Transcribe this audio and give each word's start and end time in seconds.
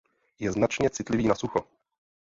Je 0.39 0.51
značně 0.51 0.89
citlivý 0.89 1.27
na 1.27 1.35
sucho. 1.35 1.67